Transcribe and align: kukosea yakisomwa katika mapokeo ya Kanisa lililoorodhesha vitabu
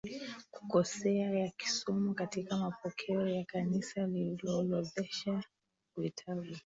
kukosea 0.51 1.31
yakisomwa 1.39 2.13
katika 2.13 2.57
mapokeo 2.57 3.27
ya 3.27 3.45
Kanisa 3.45 4.07
lililoorodhesha 4.07 5.43
vitabu 5.97 6.55